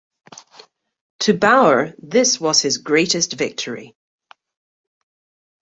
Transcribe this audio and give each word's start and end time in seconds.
To 1.19 1.33
Bauer 1.35 1.93
this 1.99 2.39
was 2.41 2.59
his 2.59 2.79
greatest 2.79 3.33
victory. 3.33 3.95